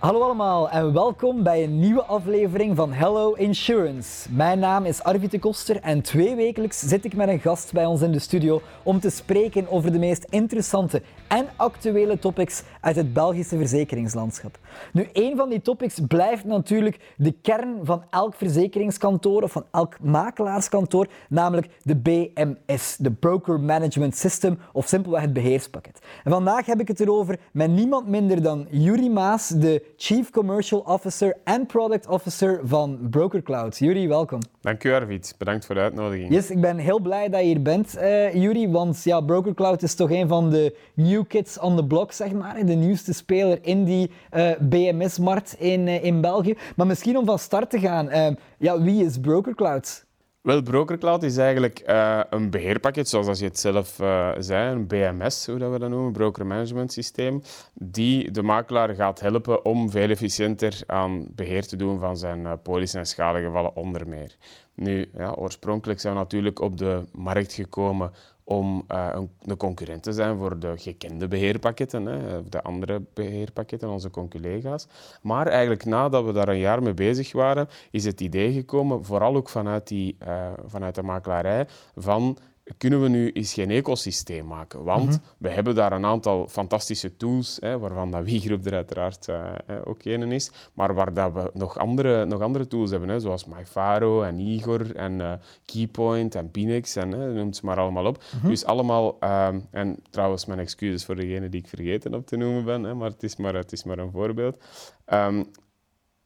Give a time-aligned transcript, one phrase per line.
[0.00, 4.32] Hallo allemaal en welkom bij een nieuwe aflevering van Hello Insurance.
[4.32, 7.86] Mijn naam is Arvid de Koster en twee wekelijks zit ik met een gast bij
[7.86, 12.96] ons in de studio om te spreken over de meest interessante en actuele topics uit
[12.96, 14.58] het Belgische verzekeringslandschap.
[14.92, 20.00] Nu, een van die topics blijft natuurlijk de kern van elk verzekeringskantoor of van elk
[20.00, 25.98] makelaarskantoor, namelijk de BMS, de Broker Management System of simpelweg het beheerspakket.
[26.24, 30.80] En vandaag heb ik het erover met niemand minder dan Yuri Maas, de Chief Commercial
[30.80, 33.78] Officer en Product Officer van BrokerCloud.
[33.78, 34.40] Yuri, welkom.
[34.60, 35.34] Dank u, Arvid.
[35.38, 36.30] Bedankt voor de uitnodiging.
[36.32, 39.94] Yes, ik ben heel blij dat je hier bent, uh, Yuri, want ja, BrokerCloud is
[39.94, 42.66] toch een van de new kids on the block, zeg maar.
[42.66, 46.56] De nieuwste speler in die uh, eh, BMS-markt in, uh, in België.
[46.76, 50.04] Maar misschien om van start te gaan, ja, wie is BrokerCloud?
[50.40, 54.86] Wel, BrokerCloud is eigenlijk uh, een beheerpakket, zoals als je het zelf uh, zei, een
[54.86, 57.42] BMS, hoe dat we dat noemen, Broker Management Systeem,
[57.74, 62.52] die de makelaar gaat helpen om veel efficiënter aan beheer te doen van zijn uh,
[62.62, 64.36] polissen en schadegevallen onder meer.
[64.74, 68.12] Nu, ja, oorspronkelijk zijn we natuurlijk op de markt gekomen
[68.50, 69.08] om uh,
[69.44, 74.86] een, concurrent te zijn voor de gekende beheerpakketten, hè, de andere beheerpakketten, onze collega's.
[75.22, 79.36] Maar eigenlijk nadat we daar een jaar mee bezig waren, is het idee gekomen, vooral
[79.36, 82.38] ook vanuit, die, uh, vanuit de makelaarij, van
[82.76, 84.84] kunnen we nu eens geen ecosysteem maken?
[84.84, 85.18] Want mhm.
[85.38, 89.52] we hebben daar een aantal fantastische tools, hè, waarvan dat Wiegroep er uiteraard uh,
[89.84, 93.44] ook een is, maar waar dat we nog andere, nog andere tools hebben, hè, zoals
[93.44, 95.32] MyFaro en Igor en uh,
[95.64, 98.22] Keypoint en Pinex en hè, noem ze maar allemaal op.
[98.36, 98.48] Mhm.
[98.48, 102.64] Dus allemaal, uh, en trouwens mijn excuses voor degene die ik vergeten op te noemen
[102.64, 104.58] ben, hè, maar, het is maar het is maar een voorbeeld.
[105.06, 105.50] Um,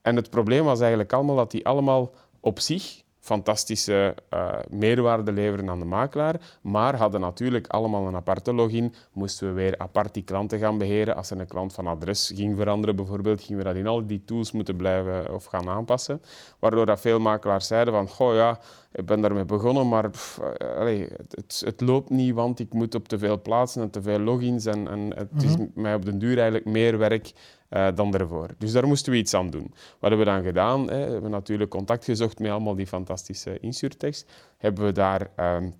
[0.03, 5.71] en het probleem was eigenlijk allemaal dat die allemaal op zich fantastische uh, meerwaarde leveren
[5.71, 8.95] aan de makelaar, maar hadden natuurlijk allemaal een aparte login.
[9.13, 11.17] Moesten we weer apart die klanten gaan beheren.
[11.17, 14.25] Als er een klant van adres ging veranderen bijvoorbeeld, gingen we dat in al die
[14.25, 16.23] tools moeten blijven of gaan aanpassen.
[16.59, 18.59] Waardoor dat veel makelaars zeiden van, goh ja,
[18.93, 20.41] ik ben daarmee begonnen, maar pff,
[20.79, 24.19] allez, het, het, loopt niet, want ik moet op te veel plaatsen en te veel
[24.19, 25.67] logins en, en het is mhm.
[25.75, 27.33] mij op den duur eigenlijk meer werk
[27.75, 28.49] uh, dan daarvoor.
[28.59, 29.71] Dus daar moesten we iets aan doen.
[29.71, 30.91] Wat hebben we dan gedaan?
[30.91, 31.05] Hè?
[31.07, 34.25] We hebben natuurlijk contact gezocht met allemaal die fantastische insurtechs.
[34.59, 35.31] Hebben we daar...
[35.37, 35.75] Um,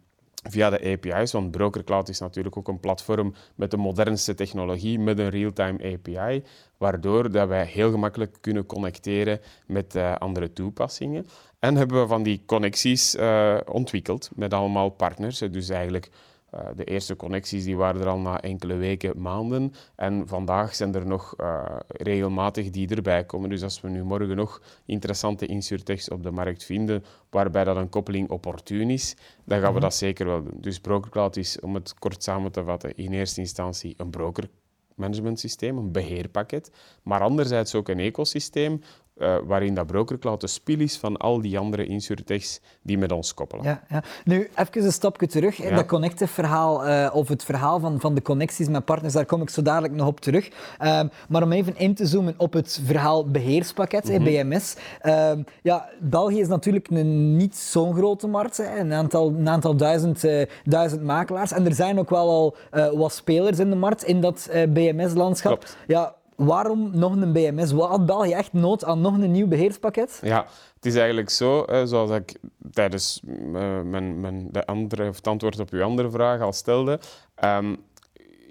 [0.51, 5.19] via de API's, want BrokerCloud is natuurlijk ook een platform met de modernste technologie, met
[5.19, 6.43] een real-time API,
[6.77, 11.27] waardoor dat wij heel gemakkelijk kunnen connecteren met uh, andere toepassingen.
[11.59, 16.11] En hebben we van die connecties uh, ontwikkeld met allemaal partners, dus eigenlijk
[16.55, 19.73] uh, de eerste connecties die waren er al na enkele weken, maanden.
[19.97, 23.49] En vandaag zijn er nog uh, regelmatig die erbij komen.
[23.49, 27.89] Dus als we nu morgen nog interessante insurtechs op de markt vinden, waarbij dat een
[27.89, 29.83] koppeling opportun is, dan gaan we mhm.
[29.83, 30.59] dat zeker wel doen.
[30.61, 34.49] Dus BrokerCloud is, om het kort samen te vatten, in eerste instantie een broker
[34.95, 36.71] management systeem, een beheerpakket,
[37.03, 38.81] maar anderzijds ook een ecosysteem
[39.17, 43.35] uh, waarin dat BrokerCloud de spil is van al die andere insurtechs die met ons
[43.35, 43.65] koppelen.
[43.65, 44.03] Ja, ja.
[44.25, 45.57] Nu, even een stapje terug.
[45.57, 45.75] Ja.
[45.75, 49.51] Dat connecten-verhaal, uh, of het verhaal van, van de connecties met partners, daar kom ik
[49.51, 50.49] zo dadelijk nog op terug.
[50.49, 54.77] Uh, maar om even in te zoomen op het verhaal beheerspakket, mm BMS.
[55.01, 58.79] Ehm, ja, België is natuurlijk een, niet zo'n grote markt, hè.
[58.79, 61.53] Een, aantal, een aantal duizend, eh, duizend makelaars.
[61.53, 62.57] En er zijn ook wel al
[62.97, 65.65] wat spelers in de markt, in dat BMS-landschap.
[65.87, 67.73] Ja, waarom nog een BMS?
[67.73, 70.19] Wat had België echt nood aan nog een nieuw beheerspakket?
[70.23, 72.35] Ja, het is eigenlijk zo, zoals ik
[72.73, 76.99] tijdens uh, mijn, mijn, de andere, het antwoord op uw andere vraag al stelde,
[77.45, 77.77] um,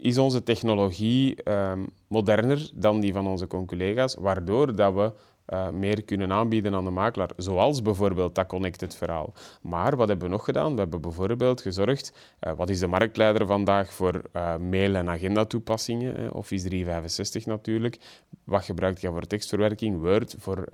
[0.01, 5.11] is onze technologie um, moderner dan die van onze collega's, waardoor dat we
[5.49, 7.29] uh, meer kunnen aanbieden aan de makelaar.
[7.37, 9.33] Zoals bijvoorbeeld dat connected verhaal.
[9.61, 10.73] Maar wat hebben we nog gedaan?
[10.73, 16.33] We hebben bijvoorbeeld gezorgd, uh, wat is de marktleider vandaag voor uh, mail- en agenda-toepassingen?
[16.33, 17.97] Office 365 natuurlijk.
[18.43, 20.01] Wat gebruikt je voor tekstverwerking?
[20.01, 20.67] Word, voor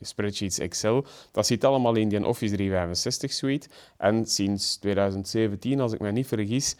[0.00, 1.04] spreadsheets, Excel.
[1.32, 3.68] Dat zit allemaal in die Office 365 suite.
[3.96, 6.76] En sinds 2017, als ik me niet vergis,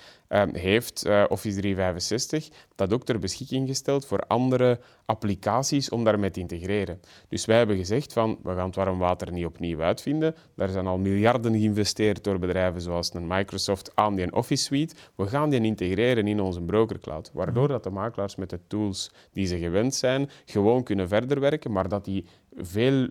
[0.52, 7.00] heeft Office 365 dat ook ter beschikking gesteld voor andere applicaties om daarmee te integreren.
[7.28, 10.34] Dus wij hebben gezegd van, we gaan het warm water niet opnieuw uitvinden.
[10.56, 14.94] Daar zijn al miljarden geïnvesteerd door bedrijven zoals Microsoft aan die Office Suite.
[15.14, 19.46] We gaan die integreren in onze brokercloud, waardoor dat de makelaars met de tools die
[19.46, 22.26] ze gewend zijn, gewoon kunnen verder werken, maar dat die
[22.56, 23.08] veel,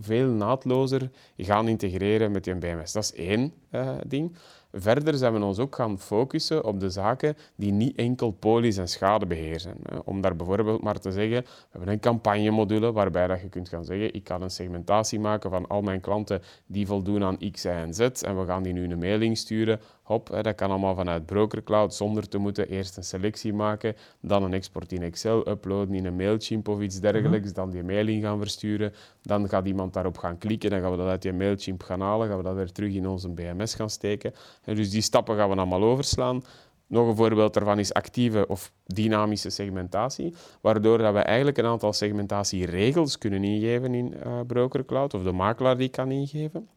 [0.00, 2.92] veel naadlozer gaan integreren met die BMS.
[2.92, 4.36] Dat is één uh, ding.
[4.72, 8.88] Verder zijn we ons ook gaan focussen op de zaken die niet enkel polies en
[8.88, 9.74] schade beheersen.
[10.04, 13.84] Om daar bijvoorbeeld maar te zeggen, we hebben een campagnemodule waarbij dat je kunt gaan
[13.84, 17.68] zeggen, ik kan een segmentatie maken van al mijn klanten die voldoen aan X, Y
[17.68, 21.26] en Z en we gaan die nu een mailing sturen hop, dat kan allemaal vanuit
[21.26, 26.04] BrokerCloud zonder te moeten eerst een selectie maken, dan een export in Excel uploaden in
[26.04, 30.38] een Mailchimp of iets dergelijks, dan die mailing gaan versturen, dan gaat iemand daarop gaan
[30.38, 32.94] klikken, dan gaan we dat uit die Mailchimp gaan halen, gaan we dat weer terug
[32.94, 34.32] in onze BMS gaan steken.
[34.64, 36.42] En dus die stappen gaan we allemaal overslaan.
[36.86, 41.92] Nog een voorbeeld daarvan is actieve of dynamische segmentatie, waardoor dat we eigenlijk een aantal
[41.92, 46.68] segmentatieregels kunnen ingeven in uh, BrokerCloud, of de makelaar die kan ingeven.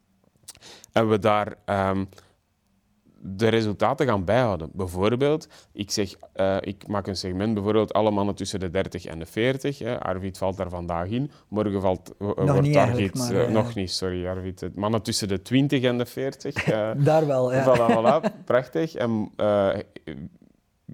[0.92, 2.08] En we daar um,
[3.24, 4.70] de resultaten gaan bijhouden.
[4.72, 9.18] Bijvoorbeeld, ik, zeg, uh, ik maak een segment, bijvoorbeeld alle mannen tussen de 30 en
[9.18, 9.78] de 40.
[9.78, 10.00] Hè.
[10.00, 11.30] Arvid valt daar vandaag in.
[11.48, 13.14] Morgen valt, uh, nog wordt Arvid...
[13.14, 14.70] Maar, uh, nog niet, sorry Arvid.
[14.74, 16.64] Mannen tussen de 20 en de 40.
[17.04, 17.64] daar wel, ja.
[17.72, 18.94] Voilà, voilà, prachtig.
[18.94, 19.30] En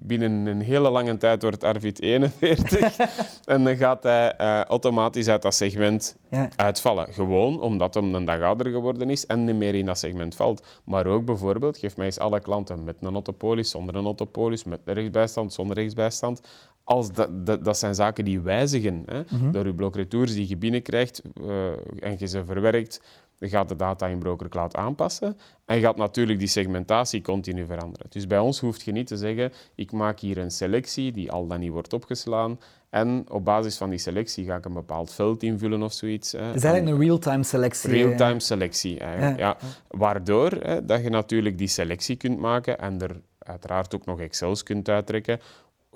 [0.01, 2.97] binnen een hele lange tijd wordt Arvid 41
[3.45, 6.49] en dan gaat hij uh, automatisch uit dat segment ja.
[6.55, 7.13] uitvallen.
[7.13, 10.65] Gewoon omdat hij een dag ouder geworden is en niet meer in dat segment valt.
[10.83, 14.79] Maar ook bijvoorbeeld, geef mij eens alle klanten met een autopolis, zonder een autopolis, met
[14.85, 16.41] een rechtsbijstand, zonder rechtsbijstand.
[16.83, 19.03] Als dat, dat, dat zijn zaken die wijzigen.
[19.05, 19.19] Hè?
[19.19, 19.51] Mm -hmm.
[19.51, 23.01] Door je blokratours die je binnenkrijgt uh, en je ze verwerkt,
[23.39, 28.07] gaat de data in Broker Cloud aanpassen en gaat natuurlijk die segmentatie continu veranderen.
[28.09, 31.47] Dus bij ons hoef je niet te zeggen, ik maak hier een selectie die al
[31.47, 32.59] dan niet wordt opgeslaan
[32.89, 36.33] en op basis van die selectie ga ik een bepaald veld invullen of zoiets.
[36.33, 37.89] Is eigenlijk een real-time selectie.
[37.89, 39.57] Real-time selectie, eigenlijk, ja.
[39.61, 39.67] ja.
[39.87, 44.63] Waardoor hè, dat je natuurlijk die selectie kunt maken en er uiteraard ook nog Excels
[44.63, 45.39] kunt uittrekken.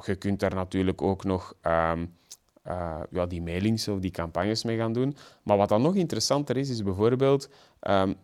[0.06, 1.54] Je kunt daar natuurlijk ook nog...
[1.62, 2.14] Um,
[2.68, 5.16] uh, ja, die mailings of die campagnes mee gaan doen.
[5.44, 7.50] Maar wat dan nog interessanter is, is bijvoorbeeld...
[7.82, 8.16] Um,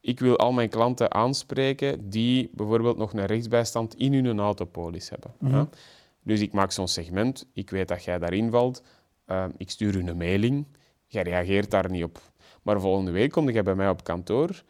[0.00, 5.34] ik wil al mijn klanten aanspreken die bijvoorbeeld nog een rechtsbijstand in hun autopolis hebben.
[5.38, 5.58] Mm -hmm.
[5.58, 5.68] ja?
[6.22, 8.82] Dus ik maak zo'n segment, ik weet dat jij daarin valt,
[9.26, 10.66] uh, ik stuur u een mailing,
[11.06, 12.20] jij reageert daar niet op.
[12.62, 14.62] Maar volgende week kom je bij mij op kantoor,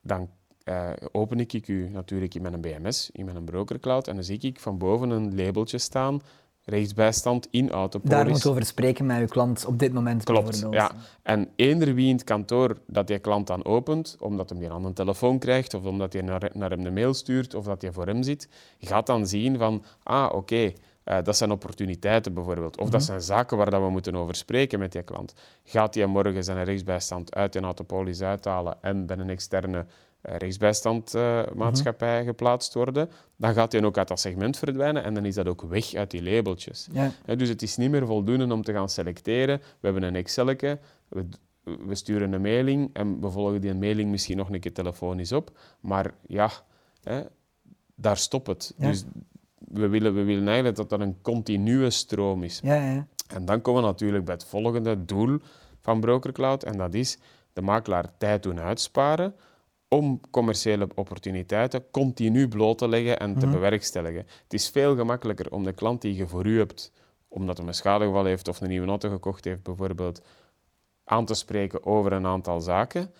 [0.00, 0.30] dan
[0.64, 4.60] uh, open ik u natuurlijk in mijn BMS, in mijn brokercloud, en dan zie ik
[4.60, 6.20] van boven een labeltje staan
[6.64, 8.16] rechtsbijstand in autopolis.
[8.16, 10.92] Daar moet over spreken met uw klant op dit moment Klopt, ja.
[11.22, 14.92] En eender wie in het kantoor dat die klant dan opent, omdat hij aan een
[14.92, 18.06] telefoon krijgt, of omdat hij naar, naar hem een mail stuurt, of dat hij voor
[18.06, 18.48] hem zit,
[18.80, 20.74] gaat dan zien van, ah, oké, okay,
[21.04, 22.76] uh, dat zijn opportuniteiten bijvoorbeeld.
[22.76, 22.92] Of mm -hmm.
[22.92, 25.34] dat zijn zaken waar dat we moeten over spreken met die klant.
[25.64, 29.86] Gaat hij morgen zijn rechtsbijstand uit een autopolis uithalen en bij een externe
[30.24, 32.26] rechtsbijstandmaatschappij uh, mm -hmm.
[32.26, 35.62] geplaatst worden, dan gaat hij ook uit dat segment verdwijnen en dan is dat ook
[35.62, 36.88] weg uit die labeltjes.
[36.92, 37.10] Ja.
[37.26, 39.58] Ja, dus het is niet meer voldoende om te gaan selecteren.
[39.58, 40.78] We hebben een Excelke,
[41.08, 41.26] we,
[41.62, 45.58] we, sturen een mailing en we volgen die mailing misschien nog een keer telefonisch op,
[45.80, 46.50] maar ja,
[47.02, 47.22] hè,
[47.94, 48.74] daar stopt het.
[48.78, 48.88] Ja.
[48.88, 49.04] Dus
[49.58, 52.60] we willen, we willen eigenlijk dat dat een continue stroom is.
[53.28, 55.38] En dan komen we natuurlijk bij het volgende doel
[55.80, 57.18] van BrokerCloud en dat is
[57.52, 59.34] de makelaar tijd doen uitsparen
[59.94, 63.52] om commerciële opportuniteiten continu bloot te leggen en te mm -hmm.
[63.52, 64.26] bewerkstelligen.
[64.42, 66.92] Het is veel gemakkelijker om de klant die je voor u hebt,
[67.28, 70.22] omdat hij een schadegeval heeft of een nieuwe auto gekocht heeft bijvoorbeeld,
[71.04, 73.10] aan te spreken over een aantal zaken,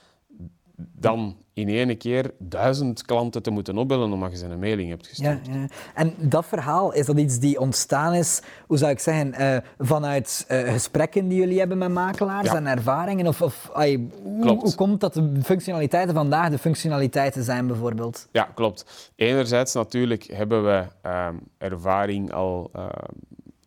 [0.76, 5.06] dan in één keer duizend klanten te moeten opbellen omdat je ze een mailing hebt
[5.06, 5.46] gestuurd.
[5.46, 5.66] Ja, ja.
[5.94, 10.46] En dat verhaal, is dat iets die ontstaan is, hoe zou ik zeggen, uh, vanuit
[10.48, 12.56] uh, gesprekken die jullie hebben met makelaars ja.
[12.56, 13.26] en ervaringen?
[13.26, 18.28] Of, of ay, hoe, hoe, komt dat de functionaliteiten vandaag de functionaliteiten zijn bijvoorbeeld?
[18.32, 19.12] Ja, klopt.
[19.16, 21.28] Enerzijds natuurlijk hebben we uh,
[21.58, 22.70] ervaring al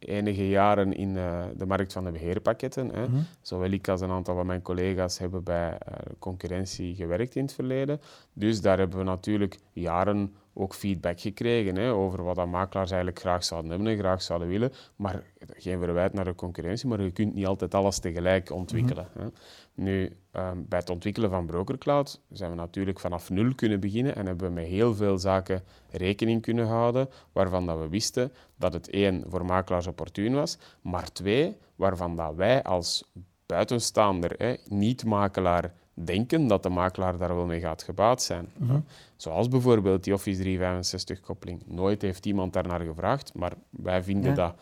[0.08, 2.90] enige jaren in uh, de markt van de beheerpakketten.
[2.94, 3.08] Hè.
[3.08, 3.26] Mm -hmm.
[3.42, 7.54] Zowel ik als een aantal van mijn collega's hebben bij uh, concurrentie gewerkt in het
[7.54, 8.02] verleden.
[8.34, 13.20] Dus daar hebben we natuurlijk jaren ook feedback gekregen hè, over wat dat makelaars eigenlijk
[13.20, 14.72] graag zouden hebben en graag zouden willen.
[14.96, 19.08] Maar geen verwijt naar de concurrentie, maar je kunt niet altijd alles tegelijk ontwikkelen.
[19.14, 19.32] Mm -hmm.
[19.34, 19.84] hè.
[19.84, 24.26] Nu, um, bij het ontwikkelen van BrokerCloud zijn we natuurlijk vanaf nul kunnen beginnen en
[24.26, 28.90] hebben we met heel veel zaken rekening kunnen houden, waarvan dat we wisten dat het
[28.90, 33.12] één, voor makelaars opportun was, maar twee, waarvan dat wij als
[33.46, 35.74] buitenstaander, niet-makelaar,
[36.04, 38.50] denken dat de makelaar daar wel mee gaat gebaat zijn.
[38.58, 38.84] -hmm.
[39.16, 41.62] Zoals bijvoorbeeld die Office 365-koppeling.
[41.66, 44.36] Nooit heeft iemand daarnaar gevraagd, maar wij vinden ja.
[44.36, 44.56] dat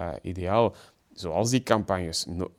[0.00, 0.74] uh, ideaal.
[1.12, 2.50] Zoals die campagnes, no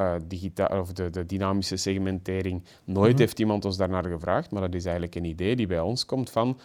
[0.00, 2.64] uh, digitaal, of de, de, dynamische segmentering.
[2.84, 3.20] Nooit -hmm.
[3.20, 6.30] heeft iemand ons daarnaar gevraagd, maar dat is eigenlijk een idee die bij ons komt
[6.30, 6.58] van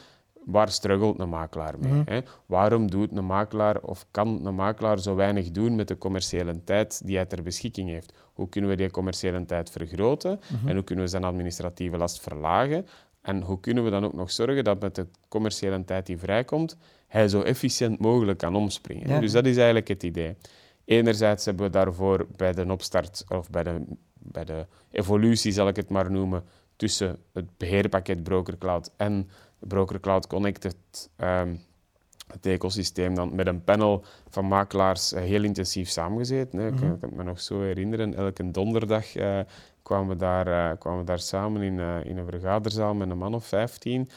[0.45, 1.91] waar struggelt een makelaar mee?
[1.91, 2.13] Mm -hmm.
[2.13, 2.19] hè?
[2.45, 7.01] Waarom doet een makelaar of kan een makelaar zo weinig doen met de commerciële tijd
[7.05, 8.13] die hij ter beschikking heeft?
[8.33, 10.67] Hoe kunnen we die commerciële tijd vergroten mm -hmm.
[10.67, 12.85] en hoe kunnen we zijn administratieve last verlagen?
[13.21, 16.77] En hoe kunnen we dan ook nog zorgen dat met de commerciële tijd die vrijkomt,
[17.07, 19.09] hij zo efficiënt mogelijk kan omspringen?
[19.09, 19.19] Ja.
[19.19, 20.35] Dus dat is eigenlijk het idee.
[20.85, 23.81] Enerzijds hebben we daarvoor bij de opstart, of bij de,
[24.13, 26.43] bij de evolutie zal ik het maar noemen,
[26.75, 29.29] tussen het beheerpakket BrokerCloud en
[29.59, 30.75] Broker Cloud Connected,
[31.15, 31.55] ehm,
[32.27, 36.59] het ecosysteem, dan met een panel van makelaars uh, heel intensief samengezeten.
[36.59, 36.67] Hè.
[36.67, 36.99] Ik, mhm.
[36.99, 39.39] kan me nog zo herinneren, elke donderdag uh,
[39.83, 43.33] kwamen, we daar, uh, kwamen we daar samen in, in een vergaderzaal met een man
[43.33, 44.09] of 15.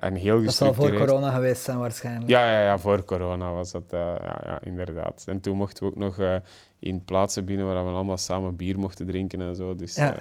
[0.00, 2.28] en heel dat zal voor corona geweest zijn waarschijnlijk.
[2.28, 5.24] Ja, ja, ja voor corona was dat, ja, ja, inderdaad.
[5.26, 6.40] En toen mochten we ook nog
[6.78, 9.74] in plaatsen binnen waar we allemaal samen bier mochten drinken en zo.
[9.74, 10.16] Dus, ja.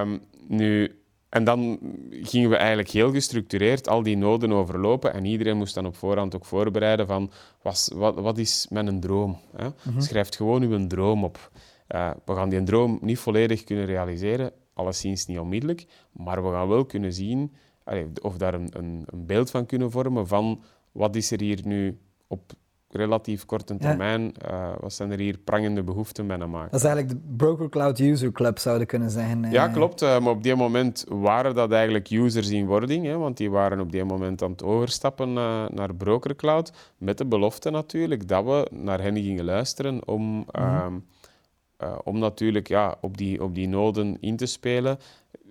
[0.00, 0.97] Um, nu,
[1.28, 1.78] en dan
[2.10, 6.34] gingen we eigenlijk heel gestructureerd al die noden overlopen en iedereen moest dan op voorhand
[6.34, 7.30] ook voorbereiden van
[7.62, 9.38] was, wat, wat is mijn droom?
[9.56, 9.68] Hè?
[9.82, 10.00] Mhm.
[10.00, 11.50] Schrijf gewoon uw droom op.
[11.88, 16.68] Uh, we gaan die droom niet volledig kunnen realiseren, alleszins niet onmiddellijk, maar we gaan
[16.68, 17.52] wel kunnen zien
[18.22, 21.98] of daar een, een, een beeld van kunnen vormen van wat is er hier nu
[22.26, 22.52] op
[22.90, 24.50] relatief korte termijn, ja.
[24.50, 26.70] uh, wat zijn er hier prangende behoeften bij een maken.
[26.70, 29.50] Dat is eigenlijk de Broker Cloud User Club, zouden kunnen zijn.
[29.50, 30.02] Ja, klopt.
[30.02, 33.80] Uh, maar op die moment waren dat eigenlijk users in wording, hè, want die waren
[33.80, 35.32] op die moment aan het overstappen
[35.72, 40.22] naar Broker Cloud, met de belofte natuurlijk dat we naar hen gingen luisteren om...
[40.22, 41.02] Mm -hmm.
[42.04, 44.98] om natuurlijk ja, op, die, op die noden in te spelen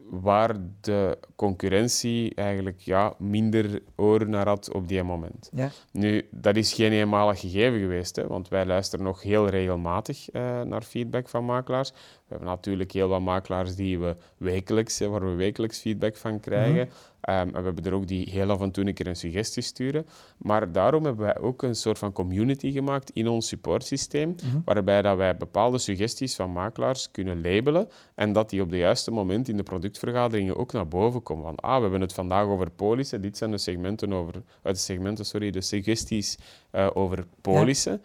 [0.10, 5.50] waar de concurrentie eigenlijk ja, minder oren naar had op die moment.
[5.54, 5.70] Ja.
[5.92, 10.62] Nu, dat is geen eenmalig gegeven geweest, hè, want wij luisteren nog heel regelmatig uh,
[10.62, 11.94] naar feedback van makelaars.
[12.28, 16.86] We hebben natuurlijk heel wat makelaars die we wekelijks, waar we wekelijks feedback van krijgen.
[16.86, 16.96] Mhm.
[17.22, 19.64] Ehm, en we hebben er ook die heel af en toe een keer een suggestie
[19.64, 20.06] sturen.
[20.38, 25.02] Maar daarom hebben wij ook een soort van community gemaakt in ons supportsysteem, mm waarbij
[25.02, 29.48] dat wij bepaalde suggesties van makelaars kunnen labelen en dat die op de juiste moment
[29.48, 31.44] in de productvergaderingen ook naar boven komen.
[31.44, 34.76] Van, ah, we hebben het vandaag over polissen, dit zijn de segmenten, over, uh, de,
[34.76, 36.38] segmenten sorry, de suggesties
[36.72, 38.02] uh, over polissen.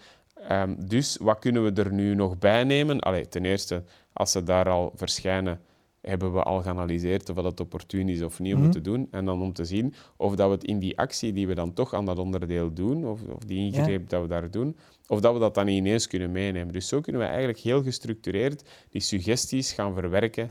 [0.48, 3.00] Ehm, dus wat kunnen we er nu nog bij nemen?
[3.00, 5.60] Allee, ten eerste, als ze daar al verschijnen,
[6.00, 8.88] hebben we al geanalyseerd of dat opportun is of niet om het te mhm.
[8.90, 9.08] doen.
[9.10, 11.72] En dan om te zien of dat we het in die actie die we dan
[11.72, 14.76] toch aan dat onderdeel doen, of, of die ingreep dat we daar doen,
[15.06, 16.72] of dat we dat dan ineens kunnen meenemen.
[16.72, 20.50] Dus zo kunnen we eigenlijk heel gestructureerd die suggesties gaan verwerken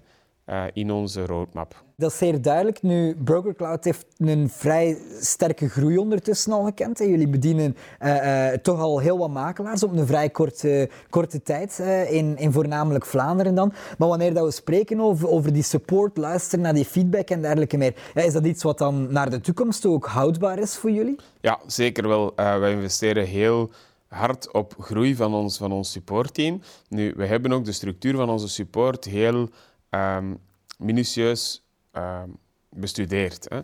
[0.51, 1.83] uh, in onze roadmap.
[1.95, 2.81] Dat is zeer duidelijk.
[2.81, 6.99] Nu, Broker Cloud heeft een vrij sterke groei ondertussen al gekend.
[6.99, 7.05] Hè.
[7.05, 11.79] Jullie bedienen uh, uh, toch al heel wat makelaars op een vrij korte, korte tijd,
[12.09, 13.73] in, in voornamelijk Vlaanderen dan.
[13.97, 17.77] Maar wanneer dat we spreken over, over die support, luisteren naar die feedback en dergelijke
[17.77, 21.15] meer, is dat iets wat dan naar de toekomst ook houdbaar is voor jullie?
[21.41, 22.33] Ja, zeker wel.
[22.35, 23.69] wij investeren heel
[24.07, 26.61] hard op groei van ons, van ons supportteam.
[26.89, 29.49] Nu, we hebben ook de structuur van onze support heel
[29.91, 30.39] um,
[30.77, 32.37] minutieus um,
[32.69, 33.49] bestudeerd.
[33.49, 33.59] Hè.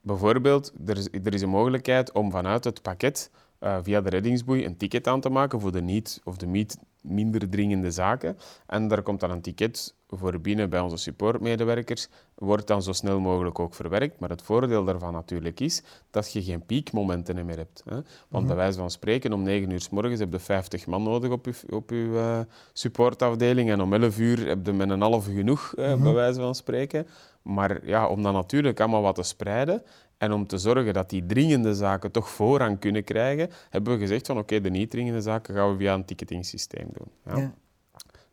[0.00, 4.64] Bijvoorbeeld, er is, er is een mogelijkheid om vanuit het pakket uh, via de reddingsboei
[4.64, 8.38] een ticket aan te maken voor de niet of de niet minder dringende zaken.
[8.66, 13.20] En daar komt dan een ticket voor binnen bij onze supportmedewerkers, wordt dan zo snel
[13.20, 14.18] mogelijk ook verwerkt.
[14.18, 17.82] Maar het voordeel daarvan natuurlijk is dat je geen piekmomenten meer hebt.
[17.84, 17.94] Hè?
[18.28, 21.02] Want mm bij wijze van spreken, om 9 uur s morgens heb je 50 man
[21.02, 22.40] nodig op je, op je uh,
[22.72, 26.54] supportafdeling en om 11 uur heb je met een half genoeg, uh, bij wijze van
[26.54, 27.06] spreken.
[27.42, 29.82] Maar ja, om dan natuurlijk allemaal wat te spreiden
[30.18, 34.26] en om te zorgen dat die dringende zaken toch voorrang kunnen krijgen, hebben we gezegd
[34.26, 37.10] van oké, de niet dringende zaken gaan we via een ticketingsysteem doen.
[37.24, 37.40] Ja.
[37.40, 37.54] Ja.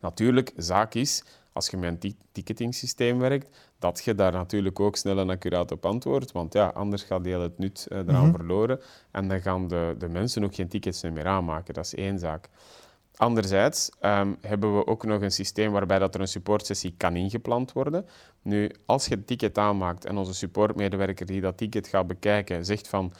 [0.00, 5.18] Natuurlijk, zaak is, als je met een ticketingsysteem werkt, dat je daar natuurlijk ook snel
[5.18, 6.32] en accuraat op antwoordt.
[6.32, 8.36] Want ja, anders gaat heel het nut uh, eraan mhm.
[8.36, 8.80] verloren.
[9.10, 11.74] En dan gaan de, de mensen ook geen tickets meer aanmaken.
[11.74, 12.48] Dat is één zaak.
[13.16, 17.72] Anderzijds um, hebben we ook nog een systeem waarbij dat er een supportsessie kan ingepland
[17.72, 18.06] worden.
[18.42, 22.88] Nu, als je het ticket aanmaakt en onze supportmedewerker die dat ticket gaat bekijken zegt
[22.88, 23.12] van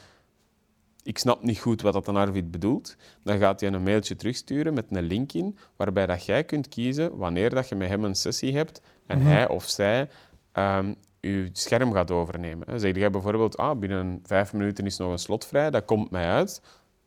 [1.03, 4.73] ik snap niet goed wat dat een Arvid bedoelt, dan gaat hij een mailtje terugsturen
[4.73, 8.15] met een link in waarbij dat jij kunt kiezen wanneer dat je met hem een
[8.15, 9.27] sessie hebt en mhm.
[9.27, 10.09] hij of zij
[10.53, 12.79] um, je scherm gaat overnemen.
[12.79, 16.25] Zeg jij bijvoorbeeld, ah, binnen vijf minuten is nog een slot vrij, dat komt mij
[16.25, 16.61] uit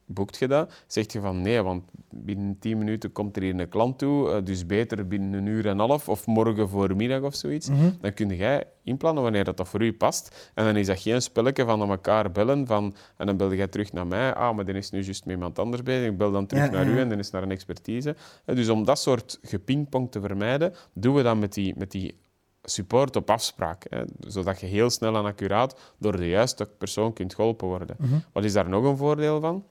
[0.09, 0.73] boekt je dat?
[0.87, 4.45] Zeg je van nee, want binnen 10 minuten komt er hier een klant toe, eh,
[4.45, 7.69] dus beter binnen een uur en een half of morgen voormiddag of zoiets.
[7.69, 7.91] Mhm.
[8.01, 10.51] Dan kun jij inplannen wanneer dat, dat voor u past.
[10.55, 13.69] En dan is dat geen spelletje van aan elkaar bellen van, en dan bel jij
[13.69, 14.35] terug naar mij.
[14.35, 16.11] Ah, maar dan is nu juist met iemand anders bezig.
[16.11, 18.17] Ik bel dan terug naar u en dan is naar een expertise.
[18.45, 22.15] En dus om dat soort gepingpong te vermijden, doen we dat met die, met die
[22.63, 27.35] support op afspraak, hè, zodat je heel snel en accuraat door de juiste persoon kunt
[27.35, 27.97] geholpen worden.
[27.99, 28.15] Mhm.
[28.33, 29.65] Wat is daar nog een voordeel van?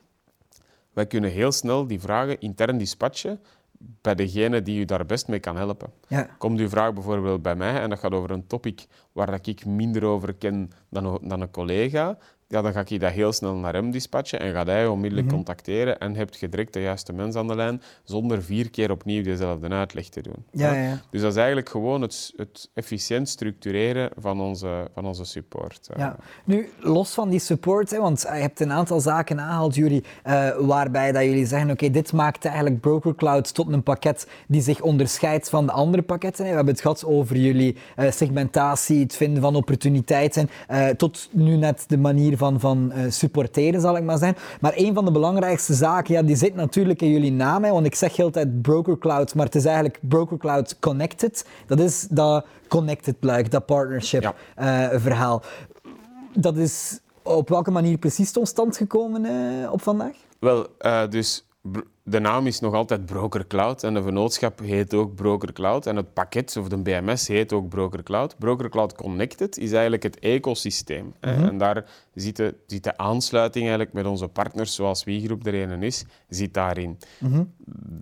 [0.98, 3.40] Wij kunnen heel snel die vragen intern dispatchen
[3.78, 5.92] bij degene die u daar best mee kan helpen.
[6.08, 6.28] Ja.
[6.38, 10.04] Komt uw vraag bijvoorbeeld bij mij en dat gaat over een topic waar ik minder
[10.04, 12.18] over ken dan, dan een collega,
[12.50, 15.36] ja, dan ga ik dat heel snel naar hem dispatchen en gaat hij onmiddellijk Mhm.
[15.36, 19.22] contacteren en hebt je direct de juiste mens aan de lijn zonder vier keer opnieuw
[19.22, 20.44] dezelfde uitleg te doen.
[20.50, 21.00] Ja, ja, ja.
[21.10, 25.88] Dus dat is eigenlijk gewoon het, het efficiënt structureren van onze, van onze support.
[25.96, 26.16] Ja.
[26.44, 30.48] Nu, los van die support, hè, want je hebt een aantal zaken aangehaald, jullie, eh,
[30.58, 34.80] waarbij dat jullie zeggen, oké, dit maakt eigenlijk Broker Cloud tot een pakket die zich
[34.80, 36.44] onderscheidt van de andere pakketten.
[36.44, 36.50] hè.
[36.50, 41.56] We hebben het gehad over jullie eh, segmentatie, het vinden van opportuniteiten, eh, tot nu
[41.56, 44.38] net de manier van, van eh, supporteren, zal ik maar zeggen.
[44.60, 47.86] Maar een van de belangrijkste zaken, ja, die zit natuurlijk in jullie naam, hè, want
[47.86, 51.44] ik zeg heel tijd Broker Cloud, maar het is eigenlijk Broker Cloud Connected.
[51.66, 54.34] Dat is dat connected luik, dat partnership Ja.
[54.90, 55.42] eh, verhaal.
[56.34, 60.14] Dat is op welke manier precies tot stand gekomen eh, op vandaag?
[60.38, 60.66] Wel,
[61.10, 61.44] dus
[62.02, 65.96] de naam is nog altijd Broker Cloud en de vennootschap heet ook Broker Cloud en
[65.96, 68.38] het pakket of de BMS heet ook Broker Cloud.
[68.38, 71.14] Broker Cloud Connected is eigenlijk het ecosysteem.
[71.20, 71.48] hè.
[71.48, 71.84] En daar
[72.14, 76.54] zit de, zit de aansluiting eigenlijk met onze partners, zoals Wiegroep er een is, zit
[76.54, 76.98] daarin.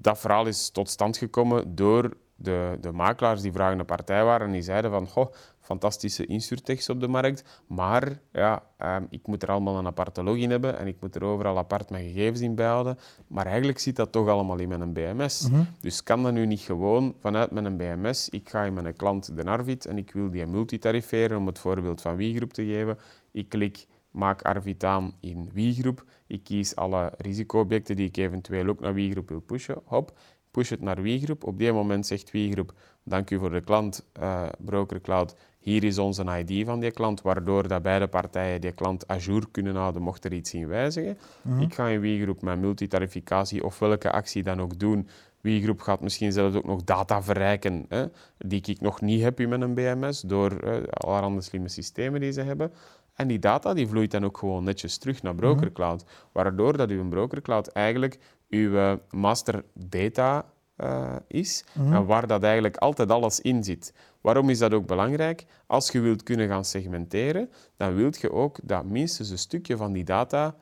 [0.01, 4.53] Dat verhaal is tot stand gekomen door de, de makelaars die vragende partij waren en
[4.53, 5.33] die zeiden van goh,
[5.67, 10.51] fantastische insurtechs op de markt, maar ja, ehm, ik moet er allemaal een aparte login
[10.51, 12.99] hebben en ik moet er overal apart mijn gegevens in bijhouden.
[13.27, 15.49] Maar eigenlijk zit dat toch allemaal in mijn BMS.
[15.81, 18.29] Dus kan dat nu niet gewoon vanuit mijn BMS?
[18.29, 22.01] Ik ga in mijn klant de Arvid en ik wil die multitariferen, om het voorbeeld
[22.01, 22.99] van Wiegroep te geven.
[23.33, 26.05] Ik klik maak Arvid aan in Wiegroep.
[26.27, 29.83] Ik kies alle risicoobjecten die ik eventueel ook naar Wiegroep wil pushen.
[29.85, 30.19] Hop,
[30.51, 31.45] push het naar Wiegroep.
[31.45, 35.37] Op die moment zegt Wiegroep, dank u voor de klant, eh, Broker Cloud.
[35.67, 39.47] Hier is onze ID van die klant, waardoor dat beide partijen die klant à jour
[39.51, 41.19] kunnen houden mocht er iets in wijzigen.
[41.61, 45.09] Ik ga in Wiegroep mijn multitarificatie of welke actie dan ook doen.
[45.41, 48.05] Wiegroep gaat misschien zelfs ook nog data verrijken hè,
[48.39, 52.41] die ik nog niet heb in mijn BMS door eh, allerhande slimme systemen die ze
[52.41, 52.73] hebben.
[53.15, 56.91] En die data die vloeit dan ook gewoon netjes terug naar Broker Cloud, waardoor dat
[56.91, 58.19] uw Broker Cloud eigenlijk
[58.51, 60.45] uw eh, master data
[60.77, 63.95] eh, is en waar dat eigenlijk altijd alles in zit.
[64.21, 65.47] Waarom is dat ook belangrijk?
[65.67, 69.93] Als je wilt kunnen gaan segmenteren, dan wilt je ook dat minstens een stukje van
[69.93, 70.55] die data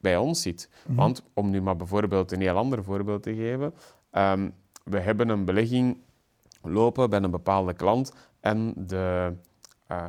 [0.00, 0.70] bij ons zit.
[0.86, 3.74] Want om nu maar bijvoorbeeld een heel ander voorbeeld te geven,
[4.10, 4.50] ehm,
[4.84, 5.96] we hebben een belegging
[6.62, 9.32] lopen bij een bepaalde klant en de,
[9.86, 10.06] eh,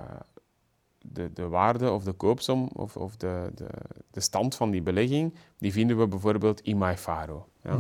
[1.02, 3.68] de, de waarde of de koopsom of, of de, de,
[4.12, 7.48] de stand van die belegging, die vinden we bijvoorbeeld in MyFaro.
[7.62, 7.80] Ja.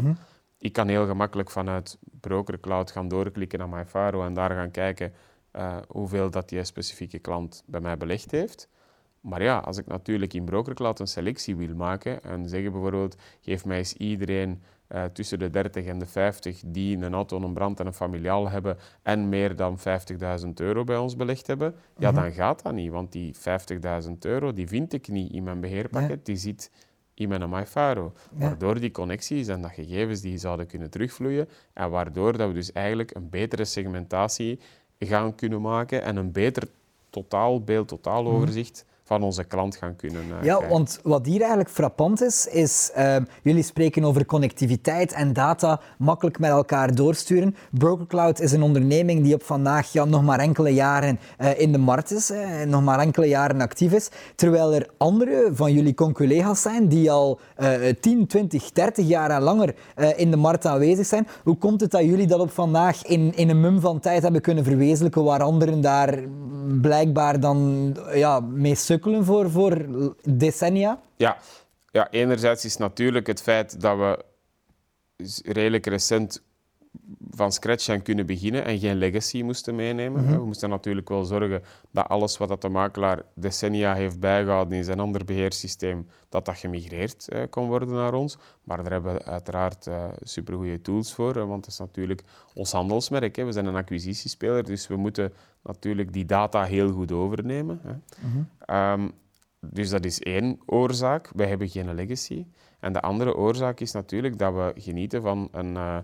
[0.59, 5.13] Ik kan heel gemakkelijk vanuit Broker Cloud gaan doorklikken naar MyFaro en daar gaan kijken
[5.51, 8.69] eh, hoeveel dat die specifieke klant bij mij belegd heeft.
[9.21, 13.15] Maar ja, als ik natuurlijk in Broker Cloud een selectie wil maken en zeggen bijvoorbeeld,
[13.41, 17.53] geef mij eens iedereen eh, tussen de 30 en de 50 die een auto, een
[17.53, 19.85] brand en een familiaal hebben en meer dan 50.000
[20.53, 22.91] euro bij ons belegd hebben, ja, dan gaat dat niet.
[22.91, 23.35] Want die
[24.03, 26.71] 50.000 euro, die vind ik niet in mijn beheerpakket, die zit
[27.19, 28.13] in mijn MyFaro.
[28.31, 32.71] Waardoor die connecties en dat gegevens die zouden kunnen terugvloeien en waardoor dat we dus
[32.71, 34.59] eigenlijk een betere segmentatie
[34.99, 36.63] gaan kunnen maken en een beter
[37.09, 40.69] totaalbeeld, totaaloverzicht van onze klant gaan kunnen eh, Ja, krijgen.
[40.69, 46.39] want wat hier eigenlijk frappant is, is uh, jullie spreken over connectiviteit en data makkelijk
[46.39, 47.55] met elkaar doorsturen.
[47.71, 51.71] Broker Cloud is een onderneming die op vandaag ja, nog maar enkele jaren uh, in
[51.71, 55.93] de markt is, uh, nog maar enkele jaren actief is, terwijl er andere van jullie
[55.93, 57.39] conculega's zijn die al
[57.99, 61.27] 10, 20, 30 jaar en langer eh, in de markt aanwezig zijn.
[61.43, 64.41] Hoe komt het dat jullie dat op vandaag in, in een mum van tijd hebben
[64.41, 66.19] kunnen verwezenlijken, waar anderen daar
[66.81, 68.75] blijkbaar dan ja, mee
[69.23, 69.85] voor, voor
[70.23, 71.01] decennia?
[71.15, 71.37] Ja.
[71.91, 74.25] ja, enerzijds is natuurlijk het feit dat we
[75.45, 76.41] redelijk recent
[77.29, 80.21] van scratch zijn kunnen beginnen en geen legacy moesten meenemen.
[80.21, 80.37] Mm -hmm.
[80.37, 81.61] We moesten natuurlijk wel zorgen
[81.91, 86.57] dat alles wat dat de makelaar decennia heeft bijgehouden in zijn ander beheersysteem, dat dat
[86.57, 88.37] gemigreerd uh, kon worden naar ons.
[88.63, 92.71] Maar daar hebben we uiteraard uh, supergoeie tools voor, uh, want het is natuurlijk ons
[92.71, 93.35] handelsmerk.
[93.35, 93.45] Hè.
[93.45, 97.79] We zijn een acquisitiespeler, dus we moeten natuurlijk die data heel goed overnemen.
[97.83, 97.91] Hè.
[97.91, 98.75] Mm -hmm.
[98.75, 99.11] um,
[99.61, 101.31] dus dat is één oorzaak.
[101.35, 102.45] Wij hebben geen legacy.
[102.79, 105.75] En de andere oorzaak is natuurlijk dat we genieten van een...
[105.75, 105.97] Uh,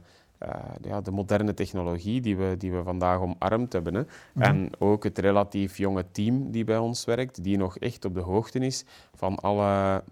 [0.81, 3.93] ja, de moderne technologie die we, die we vandaag omarmd hebben.
[3.93, 4.01] Hè.
[4.01, 4.41] Mm -hmm.
[4.41, 8.19] En ook het relatief jonge team die bij ons werkt, die nog echt op de
[8.19, 10.03] hoogte is van alle,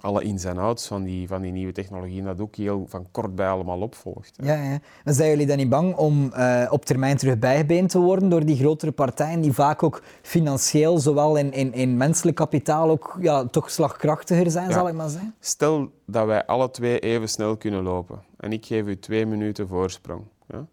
[0.00, 2.22] alle ins en outs van die, van die nieuwe technologie.
[2.22, 4.36] Dat ook heel van kort bij allemaal opvolgt.
[4.36, 4.52] Hè.
[4.52, 4.78] Ja, ja.
[5.04, 8.44] Maar zijn jullie dan niet bang om uh, op termijn terug bijgebeend te worden door
[8.44, 13.46] die grotere partijen die vaak ook financieel, zowel in, in, in menselijk kapitaal, ook ja,
[13.46, 14.74] toch slagkrachtiger zijn, ja.
[14.74, 15.34] zal ik maar zeggen?
[15.40, 19.68] Stel dat wij alle twee even snel kunnen lopen en ik geef u twee minuten
[19.68, 20.22] voorsprong.
[20.48, 20.66] Ja?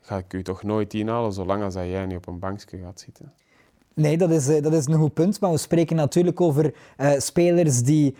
[0.00, 3.00] Ga ik u toch nooit inhalen zolang als dat jij niet op een bankje gaat
[3.00, 3.32] zitten?
[3.94, 5.40] Nee, dat is, dat is een goed punt.
[5.40, 6.74] Maar we spreken natuurlijk over
[7.16, 8.14] spelers die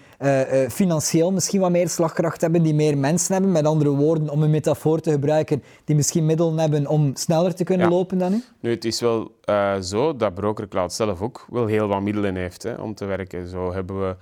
[0.69, 3.53] financieel misschien wat meer slagkracht hebben, die meer mensen hebben.
[3.53, 7.65] Met andere woorden, om een metafoor te gebruiken, die misschien middelen hebben om sneller te
[7.65, 8.43] kunnen lopen dan u?
[8.61, 9.33] Nu, het is wel
[9.81, 13.49] zo dat BrokerCloud zelf ook wel heel wat middelen heeft hè, om te werken.
[13.49, 14.17] Zo hebben we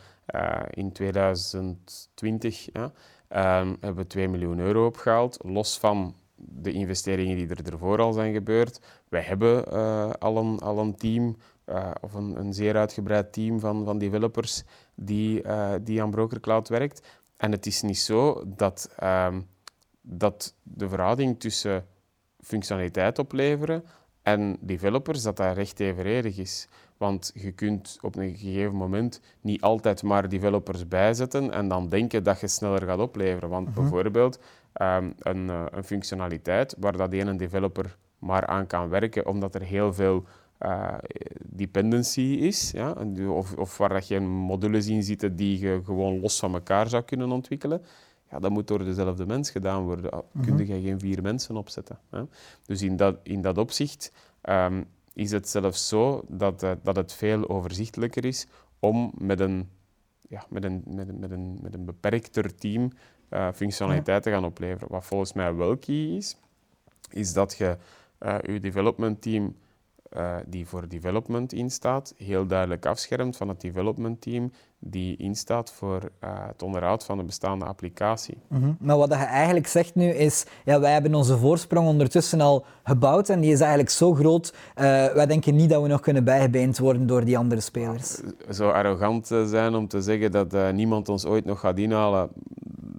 [0.70, 2.92] in 2020 ja,
[3.60, 8.12] um, hebben we 2 miljoen euro opgehaald, los van de investeringen die er ervoor al
[8.12, 8.80] zijn gebeurd.
[9.08, 13.60] Wij hebben uh, al, een, al een team, uh, of een, een, zeer uitgebreid team
[13.60, 14.62] van, van developers
[14.94, 17.06] die, uh, die aan BrokerCloud werkt.
[17.36, 19.46] En het is niet zo dat, um,
[20.00, 21.86] dat de verhouding tussen
[22.40, 23.84] functionaliteit opleveren
[24.22, 26.68] en developers, dat dat recht evenredig is.
[26.96, 32.22] Want je kunt op een gegeven moment niet altijd maar developers bijzetten en dan denken
[32.22, 33.48] dat je sneller gaat opleveren.
[33.48, 33.80] Want mhm.
[33.80, 34.38] bijvoorbeeld
[34.78, 39.62] um, een, uh, een, functionaliteit waar dat ene developer maar aan kan werken, omdat er
[39.62, 40.24] heel veel
[40.60, 40.94] uh,
[41.44, 42.92] dependency is, ja,
[43.28, 47.02] of, of waar dat je modules in zitten die je gewoon los van elkaar zou
[47.02, 47.82] kunnen ontwikkelen,
[48.30, 50.24] ja, dat moet door dezelfde mens gedaan worden.
[50.32, 51.98] Mm Kun je geen vier mensen opzetten.
[52.10, 52.22] Hè?
[52.64, 54.12] Dus in dat, in dat opzicht
[54.42, 58.46] um, is het zelfs zo dat, uh, dat het veel overzichtelijker is
[58.78, 59.68] om met een,
[60.28, 62.90] ja, met een, met een, met een, met een beperkter team
[63.30, 64.88] uh, functionaliteit te gaan opleveren.
[64.90, 66.36] Wat volgens mij wel key is,
[67.10, 67.76] is dat je
[68.20, 69.54] uh, je development team
[70.16, 76.10] uh, die voor development instaat, heel duidelijk afschermt van het development team die instaat voor
[76.24, 78.38] uh, het onderhoud van de bestaande applicatie.
[78.48, 78.76] Mm -hmm.
[78.80, 83.28] Maar wat je eigenlijk zegt nu is, ja, wij hebben onze voorsprong ondertussen al gebouwd
[83.28, 86.78] en die is eigenlijk zo groot, uh, wij denken niet dat we nog kunnen bijgebeend
[86.78, 88.20] worden door die andere spelers.
[88.50, 92.30] Zo arrogant zijn om te zeggen dat niemand ons ooit nog gaat inhalen,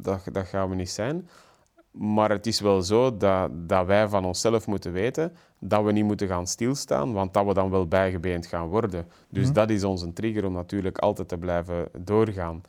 [0.02, 1.28] dat, dat gaan we niet zijn.
[1.92, 6.04] Maar het is wel zo dat, dat wij van onszelf moeten weten dat we niet
[6.04, 9.08] moeten gaan stilstaan, want dat we dan wel bijgebeend gaan worden.
[9.30, 9.54] Dus mhm.
[9.54, 12.62] dat is onze trigger om natuurlijk altijd te blijven doorgaan.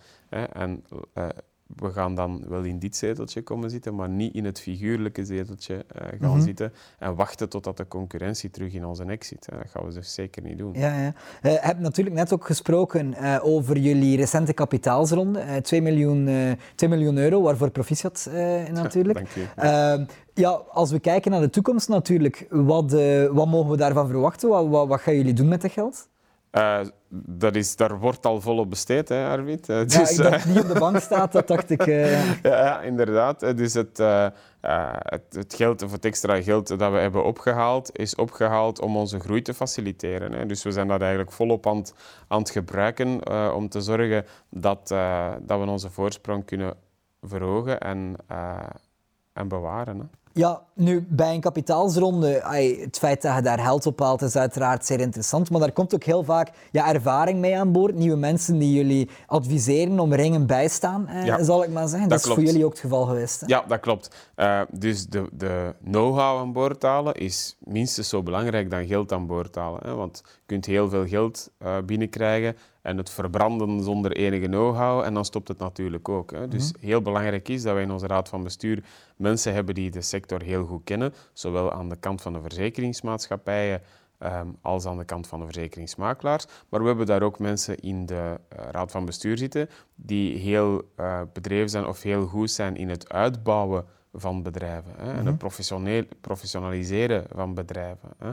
[0.52, 1.28] En uh,
[1.76, 5.74] we gaan dan wel in dit zeteltje komen zitten, maar niet in het figuurlijke zeteltje
[5.74, 6.40] uh, gaan mhm.
[6.40, 9.48] zitten en wachten totdat de concurrentie terug in onze nek zit.
[9.50, 10.72] Dat gaan we dus zeker niet doen.
[10.74, 11.14] Ja, ja.
[11.42, 16.28] Uh, je hebt natuurlijk net ook gesproken uh, over jullie recente kapitaalsronde, 2 miljoen,
[16.74, 18.30] 2 miljoen euro, waarvoor proficiat
[18.72, 19.14] natuurlijk.
[19.14, 19.46] Dank je.
[19.56, 20.04] Ehm,
[20.34, 22.92] ja, als we kijken naar de toekomst natuurlijk, wat,
[23.32, 24.48] wat mogen we daarvan verwachten?
[24.48, 26.08] Wat, wat, wat gaan jullie doen met dat geld?
[26.52, 26.80] Uh,
[27.26, 29.68] dat is, daar wordt al volop besteed, hè, Arvid.
[29.68, 31.86] Uh, dus, ja, ik dat het niet op de bank staat, dat dacht ik.
[31.88, 33.56] Ja, ja, inderdaad.
[33.56, 38.80] Dus het, het, het, geld, of het extra geld dat we hebben opgehaald, is opgehaald
[38.80, 40.32] om onze groei te faciliteren.
[40.32, 40.46] Hè.
[40.46, 41.94] Dus we zijn dat eigenlijk volop aan het,
[42.28, 44.88] aan het gebruiken om te zorgen dat,
[45.42, 46.74] dat we onze voorsprong kunnen
[47.22, 48.16] verhogen en,
[49.32, 49.98] en bewaren.
[49.98, 50.19] Hè.
[50.32, 52.28] Ja, nu bij een kapitaalsronde,
[52.80, 55.94] het feit dat je daar geld op haalt is uiteraard zeer interessant, maar daar komt
[55.94, 57.94] ook heel vaak ja, ervaring mee aan boord.
[57.94, 62.08] Nieuwe mensen die jullie adviseren, om ringen bijstaan, eh, zal ik maar zeggen.
[62.08, 63.40] Dat, dat is voor jullie ook het geval geweest.
[63.40, 63.46] Hè?
[63.46, 64.30] Ja, dat klopt.
[64.36, 69.26] Uh, dus de, de know-how aan boord halen is minstens zo belangrijk dan geld aan
[69.26, 69.80] boord halen.
[69.82, 69.94] Hè?
[69.94, 75.14] Want je kunt heel veel geld uh, binnenkrijgen en het verbranden zonder enige know-how en
[75.14, 76.30] dan stopt het natuurlijk ook.
[76.30, 76.48] Hè.
[76.48, 76.86] Dus mhm.
[76.86, 78.84] heel belangrijk is dat wij in onze raad van bestuur
[79.16, 83.82] mensen hebben die de sector heel goed kennen, zowel aan de kant van de verzekeringsmaatschappijen
[84.22, 86.46] um, als aan de kant van de verzekeringsmakelaars.
[86.68, 90.82] Maar we hebben daar ook mensen in de uh, raad van bestuur zitten die heel
[91.00, 95.42] uh, bedreven zijn of heel goed zijn in het uitbouwen van bedrijven hè, en het
[95.42, 96.06] mhm.
[96.20, 98.08] professionaliseren van bedrijven.
[98.18, 98.30] Hè.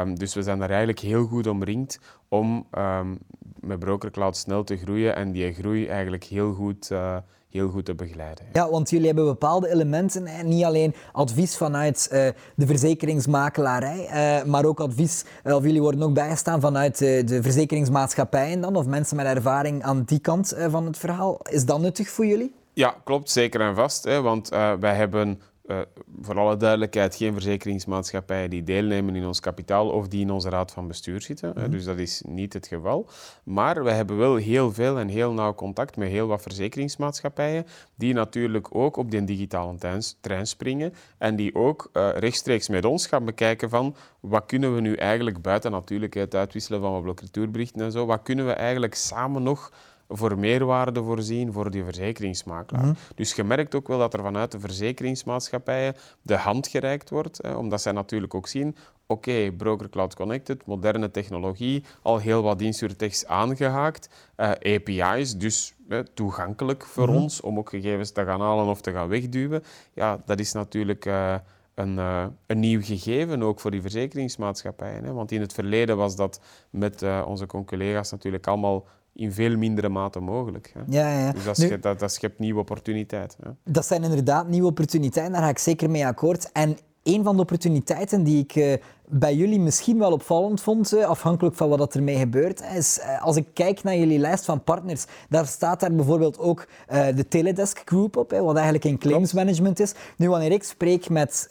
[0.00, 1.98] Um, dus we zijn daar eigenlijk heel goed omringd
[2.28, 3.18] om um,
[3.60, 7.16] met BrokerCloud snel te groeien en die groei eigenlijk heel goed, uh,
[7.50, 8.44] heel goed te begeleiden.
[8.52, 10.42] Ja, want jullie hebben bepaalde elementen, hè?
[10.42, 14.08] niet alleen advies vanuit uh, de verzekeringsmakelarij,
[14.42, 19.16] uh, maar ook advies, of jullie worden ook bijgestaan vanuit de verzekeringsmaatschappijen dan, of mensen
[19.16, 21.40] met ervaring aan die kant van het verhaal.
[21.42, 22.60] Is dat nuttig voor jullie?
[22.74, 24.04] Ja, klopt, zeker en vast.
[24.04, 25.78] Hè, want uh, wij hebben uh,
[26.20, 30.72] voor alle duidelijkheid geen verzekeringsmaatschappijen die deelnemen in ons kapitaal of die in onze raad
[30.72, 31.52] van bestuur zitten.
[31.56, 33.08] Mm Dus dat is niet het geval.
[33.44, 38.14] Maar wij hebben wel heel veel en heel nauw contact met heel wat verzekeringsmaatschappijen die
[38.14, 43.24] natuurlijk ook op die digitale trein springen en die ook uh, rechtstreeks met ons gaan
[43.24, 47.92] bekijken van wat kunnen we nu eigenlijk buiten natuurlijk het uitwisselen van wat blokkatuurberichten en
[47.92, 49.72] zo, wat kunnen we eigenlijk samen nog
[50.12, 52.84] voor meerwaarde voorzien voor die verzekeringsmakelaar.
[52.84, 52.94] Mhm.
[53.14, 57.54] Dus je merkt ook wel dat er vanuit de verzekeringsmaatschappijen de hand gereikt wordt, hè,
[57.54, 62.60] omdat zij natuurlijk ook zien oké, okay, Broker Cloud Connected, moderne technologie, al heel wat
[62.60, 65.74] insurtechs aangehaakt, uh, eh, API's, dus
[66.14, 67.16] toegankelijk voor mhm.
[67.16, 69.62] ons om ook gegevens te gaan halen of te gaan wegduwen.
[69.92, 71.34] Ja, dat is natuurlijk uh,
[71.74, 75.04] een, uh, een nieuw gegeven ook voor die verzekeringsmaatschappijen.
[75.04, 75.12] Hè?
[75.12, 79.88] Want in het verleden was dat met uh, onze collega's natuurlijk allemaal in veel mindere
[79.88, 80.72] mate mogelijk.
[80.74, 80.80] Hè?
[80.86, 81.32] Ja, ja.
[81.32, 83.58] Dus dat, nu, schept, dat, dat schept nieuwe opportuniteiten.
[83.64, 86.52] Dat zijn inderdaad nieuwe opportuniteiten, daar ga ik zeker mee akkoord.
[86.52, 88.74] En een van de opportuniteiten die ik uh,
[89.08, 93.36] bij jullie misschien wel opvallend vond, eh, afhankelijk van wat ermee gebeurt, is eh, als
[93.36, 96.66] ik kijk naar jullie lijst van partners, daar staat daar bijvoorbeeld ook
[97.14, 99.94] de Teledesk Group op, wat eigenlijk een claims management is.
[100.16, 101.46] Nu, wanneer ik spreek met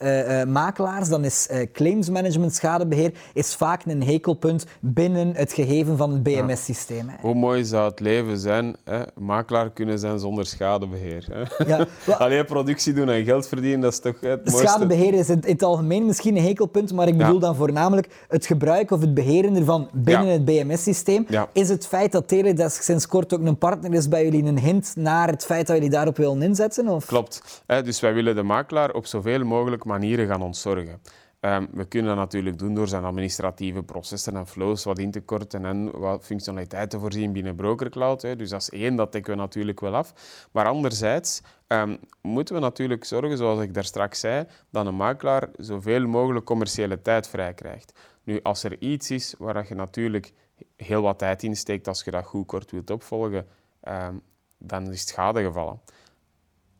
[0.46, 6.22] makelaars, dan is claims management schadebeheer is vaak een hekelpunt binnen het gegeven van het
[6.22, 7.10] BMS-systeem.
[7.20, 9.02] Hoe mooi zou het leven zijn, hè?
[9.14, 11.26] makelaar kunnen zijn zonder schadebeheer.
[11.32, 11.64] Hè?
[11.64, 11.86] Ja,
[12.18, 14.66] Alleen productie doen en geld verdienen, dat is toch het mooiste.
[14.66, 18.90] Schadebeheer is in het algemeen misschien een hekelpunt, maar ik bedoel dan voornamelijk het gebruik
[18.90, 21.26] of het beheren ervan binnen het BMS-systeem.
[21.52, 24.92] Is het feit dat Teledesk sinds kort ook een partner is bij jullie een hint
[24.96, 26.88] naar het feit dat jullie daarop willen inzetten?
[26.88, 27.06] Of?
[27.06, 27.62] Klopt.
[27.66, 31.00] Dus wij willen de makelaar op zoveel mogelijk manieren gaan ontzorgen.
[31.44, 35.20] Um, we kunnen dat natuurlijk doen door zijn administratieve processen en flows wat in te
[35.20, 38.22] korten en wat functionaliteiten voorzien binnen BrokerCloud.
[38.22, 38.36] Hè.
[38.36, 40.12] Dus dat is één, dat dekken we natuurlijk wel af.
[40.52, 45.48] Maar anderzijds um, moeten we natuurlijk zorgen, zoals ik daar straks zei, dat een makelaar
[45.56, 47.92] zoveel mogelijk commerciële tijd vrij krijgt.
[48.24, 50.32] Nu, als er iets is waar je natuurlijk
[50.76, 53.46] heel wat tijd in steekt als je dat goed kort wilt opvolgen,
[53.88, 54.22] um,
[54.58, 55.80] dan is het schade gevallen.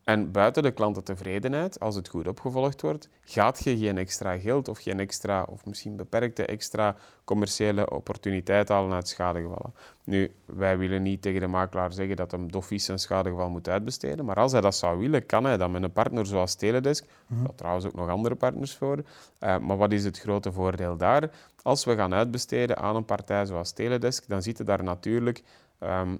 [0.03, 4.79] En buiten de klantentevredenheid, als het goed opgevolgd wordt, gaat je geen extra geld of
[4.79, 9.73] geen extra, of misschien beperkte extra commerciële opportuniteit halen uit schadegevallen.
[10.03, 14.25] Nu, wij willen niet tegen de makelaar zeggen dat hem dofies een schadegeval moet uitbesteden,
[14.25, 17.37] maar als hij dat zou willen, kan hij dat met een partner zoals Teledesk, mm
[17.37, 17.55] -hmm.
[17.55, 21.29] trouwens ook nog andere partners voor, uh, maar wat is het grote voordeel daar?
[21.61, 25.43] Als we gaan uitbesteden aan een partij zoals Teledesk, dan zitten daar natuurlijk
[25.79, 26.19] um,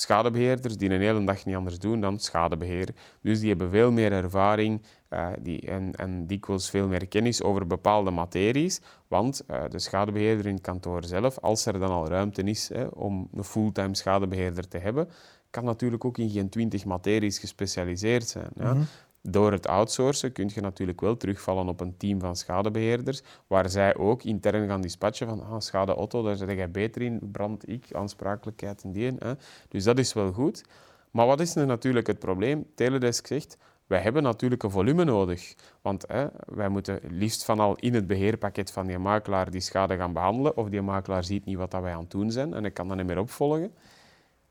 [0.00, 2.88] schadebeheerders die een hele dag niet anders doen dan schadebeheer.
[3.22, 7.66] Dus die hebben veel meer ervaring uh, die, en, en dikwijls veel meer kennis over
[7.66, 8.80] bepaalde materies.
[9.08, 12.84] Want uh, de schadebeheerder in het kantoor zelf, als er dan al ruimte is hè,
[12.84, 15.08] om een fulltime schadebeheerder te hebben,
[15.50, 18.50] kan natuurlijk ook in geen twintig materies gespecialiseerd zijn.
[18.54, 18.72] Ja.
[18.72, 18.86] -hmm.
[19.22, 23.96] Door het outsourcen kun je natuurlijk wel terugvallen op een team van schadebeheerders, waar zij
[23.96, 27.92] ook intern gaan dispatchen van ah, schade auto, daar zit jij beter in, brand ik,
[27.92, 29.14] aansprakelijkheid en die.
[29.18, 29.32] Hè.
[29.68, 30.64] Dus dat is wel goed.
[31.10, 32.66] Maar wat is nu natuurlijk het probleem?
[32.74, 35.54] Teledesk zegt, wij hebben natuurlijk een volume nodig.
[35.82, 39.96] Want hè, wij moeten liefst van al in het beheerpakket van die makelaar die schade
[39.96, 42.64] gaan behandelen, of die makelaar ziet niet wat dat wij aan het doen zijn en
[42.64, 43.74] ik kan dat niet meer opvolgen.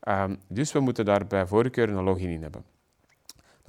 [0.08, 2.64] Um, dus we moeten daar bij voorkeur een login in hebben.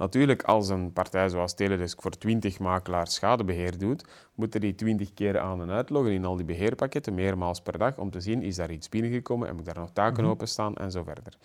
[0.00, 5.38] Natuurlijk, als een partij zoals Teledesk voor 20 makelaars schadebeheer doet, moeten die 20 keer
[5.38, 8.70] aan en uitloggen in al die beheerpakketten, meermaals per dag, om te zien, is daar
[8.70, 11.36] iets binnengekomen en moet daar nog taken mm openstaan en zo verder.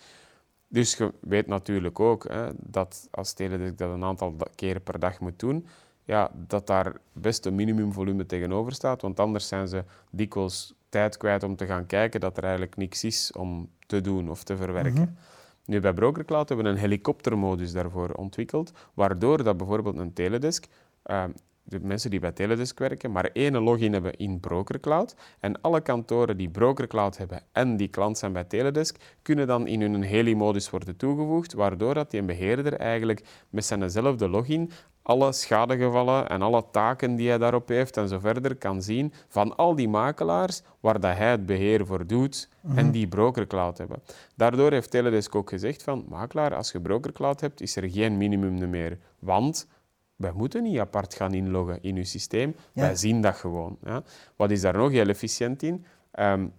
[0.68, 5.20] Dus je weet natuurlijk ook hè, dat als Teledesk dat een aantal keren per dag
[5.20, 5.66] moet doen,
[6.04, 11.42] ja, dat daar best een minimumvolume tegenover staat, want anders zijn ze dikwijls tijd kwijt
[11.42, 14.92] om te gaan kijken dat er eigenlijk niks is om te doen of te verwerken.
[14.92, 15.35] Mm -hmm.
[15.66, 20.66] Nu, bij BrokerCloud hebben we een helikoptermodus daarvoor ontwikkeld, waardoor dat bijvoorbeeld een Teledesk,
[21.06, 21.24] uh,
[21.62, 25.16] de mensen die bij Teledesk werken, maar één login hebben in BrokerCloud.
[25.40, 29.80] En alle kantoren die BrokerCloud hebben en die klant zijn bij Teledesk, kunnen dan in
[29.80, 34.70] hun heli-modus worden toegevoegd, waardoor dat die beheerder eigenlijk met zijnzelfde login
[35.06, 39.56] alle schadegevallen en alle taken die hij daarop heeft en zo verder kan zien van
[39.56, 42.90] al die makelaars waar dat hij het beheer voor doet en mhm.
[42.90, 44.02] die brokercloud hebben.
[44.34, 48.70] Daardoor heeft Teledesk ook gezegd van makelaar, als je brokercloud hebt, is er geen minimum
[48.70, 48.98] meer.
[49.18, 49.68] Want
[50.16, 52.56] wij moeten niet apart gaan inloggen in uw systeem.
[52.72, 53.78] Wij zien dat gewoon.
[53.84, 54.02] Ja.
[54.36, 55.84] Wat is daar nog heel efficiënt in?
[56.18, 56.52] Um,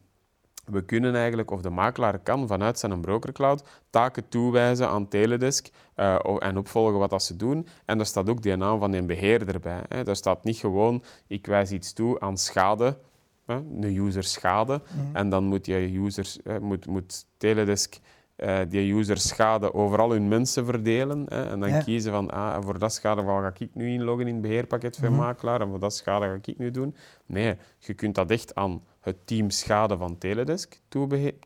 [0.72, 6.16] we kunnen eigenlijk, of de makelaar kan vanuit zijn brokercloud taken toewijzen aan Teledesk uh,
[6.40, 7.68] en opvolgen wat dat ze doen.
[7.86, 9.84] En daar staat ook de naam van een beheerder bij.
[9.88, 10.04] Hè.
[10.04, 12.98] Daar staat niet gewoon, ik wijs iets toe aan schade,
[13.46, 15.16] hè, de user schade, mm.
[15.16, 18.00] en dan moet, je users, moet, moet Teledesk
[18.38, 21.26] uh, die users schade overal hun mensen verdelen.
[21.30, 21.80] Hè, en dan ja.
[21.80, 25.16] kiezen van, ah, voor dat schadeval ga ik nu inloggen in het beheerpakket van mm
[25.16, 25.26] -hmm.
[25.26, 26.96] makelaar en voor dat schade ga ik nu doen.
[27.26, 30.80] Nee, je kunt dat echt aan het team schade van Teledesk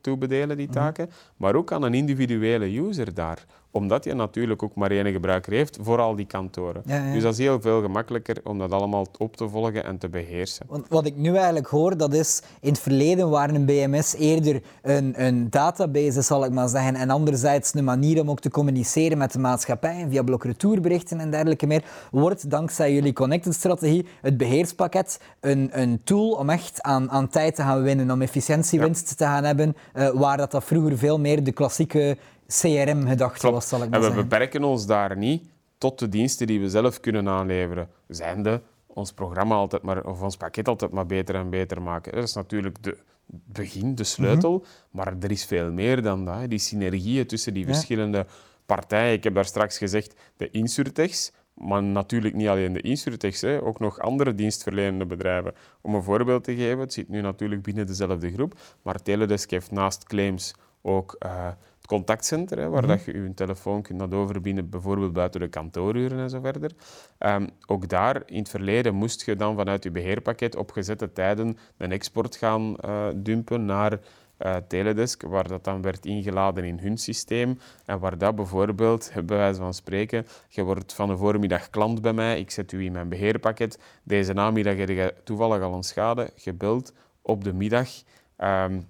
[0.01, 0.75] toebedelen, die mhm.
[0.75, 1.35] taken, mm -hmm.
[1.37, 5.77] maar ook aan een individuele user daar omdat je natuurlijk ook maar één gebruiker heeft
[5.81, 6.81] voor al die kantoren.
[6.85, 7.13] Ja, ja.
[7.13, 10.65] Dus dat is heel veel gemakkelijker om dat allemaal op te volgen en te beheersen.
[10.69, 14.61] Want wat ik nu eigenlijk hoor, dat is in het verleden waren een BMS eerder
[14.81, 19.17] een, een database, zal ik maar zeggen, en anderzijds een manier om ook te communiceren
[19.17, 25.69] met de maatschappij via blokretourberichten en dergelijke meer, wordt dankzij jullie Connected-strategie het beheerspakket een,
[25.71, 29.15] een tool om echt aan, aan tijd te gaan winnen, om efficiëntiewinst ja.
[29.15, 32.17] te gaan hebben, uh, waar dat, dat vroeger veel meer de klassieke
[32.59, 34.21] CRM-gedachte was, zal ik maar En zeggen.
[34.21, 35.43] we beperken ons daar niet
[35.77, 37.89] tot de diensten die we zelf kunnen aanleveren.
[38.07, 42.11] Zijnde ons programma altijd maar, of ons pakket altijd maar beter en beter maken.
[42.11, 42.97] Dat is natuurlijk de
[43.31, 44.67] begin, de sleutel, mhm.
[44.91, 46.49] maar er is veel meer dan dat.
[46.49, 48.25] Die synergieën tussen die verschillende
[48.65, 49.13] partijen.
[49.13, 53.79] Ik heb daar straks gezegd, de insurtechs, maar natuurlijk niet alleen de insurtechs, hè, ook
[53.79, 55.53] nog andere dienstverlenende bedrijven.
[55.81, 59.71] Om een voorbeeld te geven, het zit nu natuurlijk binnen dezelfde groep, maar Teledesk heeft
[59.71, 61.55] naast claims ook uh, het
[61.91, 62.91] contactcenter, hè, waar mhm.
[62.91, 66.71] dat je je telefoon kunt overbinden, bijvoorbeeld buiten de kantooruren en zo verder.
[67.19, 71.57] Um, ook daar, in het verleden, moest je dan vanuit je beheerpakket op gezette tijden
[71.77, 73.99] een export gaan uh, dumpen naar
[74.39, 77.59] uh, Teledesk, waar dat dan werd ingeladen in hun systeem.
[77.85, 82.13] En waar dat bijvoorbeeld, bij wijze van spreken, je wordt van de voormiddag klant bij
[82.13, 83.79] mij, ik zet u in mijn beheerpakket.
[84.03, 87.89] Deze namiddag heb je toevallig al een schade gebeld op de middag.
[88.37, 88.87] Um,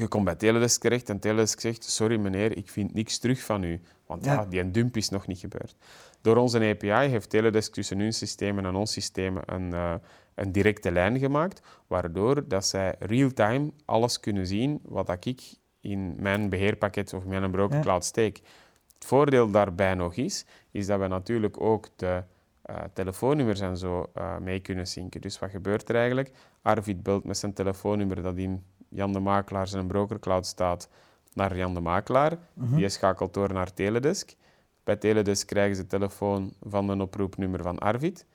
[0.00, 3.62] je komt bij Teledesk terecht en Teledesk zegt, sorry meneer, ik vind niks terug van
[3.62, 3.80] u.
[4.06, 5.76] Want ja, die dump is nog niet gebeurd.
[6.20, 9.94] Door onze API heeft Teledesk tussen hun systemen en ons systemen een, uh,
[10.34, 15.40] een directe lijn gemaakt, waardoor dat zij real-time alles kunnen zien wat ik
[15.80, 18.40] in mijn beheerpakket of mijn broker cloud steek.
[18.94, 22.22] Het voordeel daarbij nog is, is dat we natuurlijk ook de
[22.70, 25.20] uh, telefoonnummers en zo uh, mee kunnen synken.
[25.20, 26.30] Dus wat gebeurt er eigenlijk?
[26.62, 30.88] Arvid belt met zijn telefoonnummer dat in Jan de Makelaar zijn brokercloud staat
[31.34, 32.38] naar Jan de Makelaar.
[32.54, 34.34] Mm Die schakelt door naar Teledesk.
[34.84, 38.26] Bij Teledesk krijgen ze telefoon van een oproepnummer van Arvid.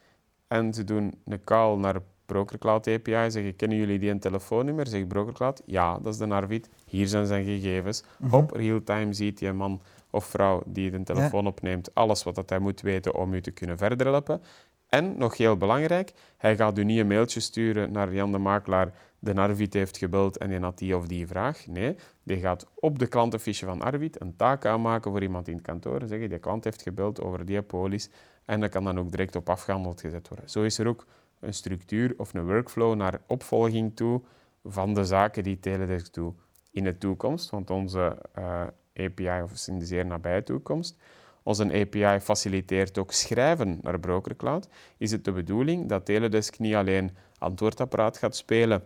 [0.48, 3.32] En ze doen een call naar Brokercloud API.
[3.32, 4.88] Zeggen, kennen jullie die een telefoonnummer?
[4.88, 6.70] Zegt Brokercloud, ja, dat is de Arvid.
[6.86, 8.04] Hier zijn zijn gegevens.
[8.18, 12.50] Mm Op real-time ziet die man of vrouw die de telefoon opneemt alles wat dat
[12.50, 14.42] hij moet weten om u te kunnen verder helpen.
[14.90, 18.94] En, nog heel belangrijk, hij gaat u niet een mailtje sturen naar Jan de Makelaar,
[19.26, 21.68] de Arvid heeft gebeld en je had die of die vraag.
[21.68, 25.64] Nee, die gaat op de klantenfiche van Arvid een taak aanmaken voor iemand in het
[25.64, 28.10] kantoor en zeggen, die klant heeft gebeld over die polis
[28.46, 30.50] en dat kan dan ook direct op afgehandeld gezet worden.
[30.50, 31.06] Zo is er ook
[31.40, 34.22] een structuur of een workflow naar opvolging toe
[34.64, 36.36] van de zaken die Teledesk doet
[36.72, 40.98] in de toekomst, want onze uh, eh, API, of in de zeer nabije toekomst,
[41.44, 47.16] onze API faciliteert ook schrijven naar BrokerCloud, is het de bedoeling dat Teledesk niet alleen
[47.38, 48.84] antwoordapparaat gaat spelen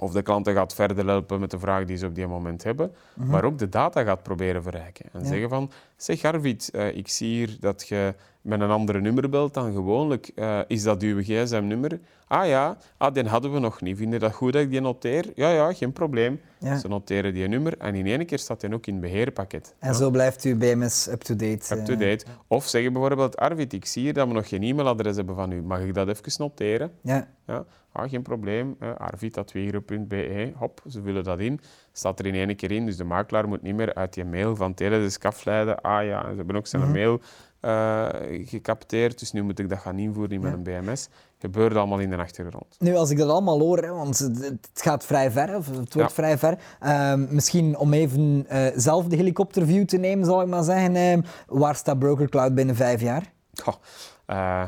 [0.00, 2.92] of de klanten gaat verder helpen met de vraag die ze op die moment hebben,
[3.14, 3.30] mhm.
[3.30, 5.06] maar ook de data gaat proberen verrijken.
[5.12, 9.28] En zeggen van, zeg Arvid, uh, ik zie hier dat je met een andere nummer
[9.28, 10.30] belt dan gewoonlijk.
[10.34, 12.00] Uh, is dat uw gsm-nummer?
[12.26, 13.96] Ah ja, ah, die hadden we nog niet.
[13.96, 15.32] Vind je dat goed dat ik die noteer?
[15.34, 16.40] Ja, ja, geen probleem.
[16.60, 19.74] Ze noteren die nummer en in één keer staat die ook in het beheerpakket.
[19.78, 21.74] En zo blijft uw BMS up-to-date.
[21.74, 22.24] Up-to-date.
[22.24, 22.30] Eh.
[22.46, 25.62] Of zeggen bijvoorbeeld, Arvid, ik zie hier dat we nog geen e-mailadres hebben van u.
[25.62, 26.92] Mag ik dat even noteren?
[27.02, 27.28] Ja.
[27.46, 27.64] ja.
[27.92, 28.76] Ah, geen probleem.
[28.80, 30.46] Uh.
[30.54, 31.60] Hop, ze vullen dat in.
[31.92, 32.86] Staat er in één keer in.
[32.86, 35.80] Dus de makelaar moet niet meer uit die mail van Teledesk afleiden.
[35.80, 36.92] Ah ja, ze hebben ook zijn mhm.
[36.92, 37.20] mail
[37.60, 38.08] uh,
[38.46, 41.08] gecapteerd, dus nu moet ik dat gaan invoeren in mijn BMS.
[41.38, 42.76] Gebeurt allemaal in de achtergrond.
[42.78, 46.12] Nu, als ik dat allemaal hoor, hè, want het gaat vrij ver, of het wordt
[46.12, 46.58] vrij ver.
[46.82, 50.96] Uh, misschien om even uh, zelf de helikopterview te nemen, zal ik maar zeggen.
[50.96, 53.32] Ehm, waar staat Broker Cloud binnen vijf jaar?
[53.64, 54.62] Oh,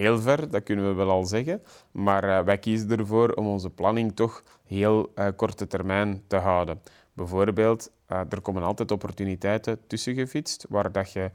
[0.00, 1.62] heel ver, dat kunnen we wel al zeggen.
[1.90, 6.80] Maar wij kiezen ervoor om onze planning toch heel korte termijn te houden.
[7.12, 11.30] Bijvoorbeeld, er komen altijd opportuniteiten tussen gefietst, waar dat je